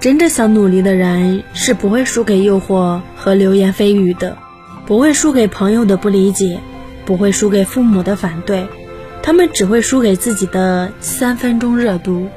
[0.00, 4.38] 真正想努力的人是不会输给诱惑和流言蜚语的
[4.86, 6.58] 不会输给朋友的不理解
[7.04, 8.66] 不会输给父母的反对
[9.22, 12.28] 他们只会输给自己的三分钟热度。